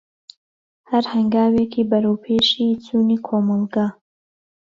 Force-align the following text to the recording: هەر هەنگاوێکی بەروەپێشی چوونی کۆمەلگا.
هەر 0.89 1.03
هەنگاوێکی 1.13 1.87
بەروەپێشی 1.89 2.79
چوونی 2.85 3.19
کۆمەلگا. 3.27 3.87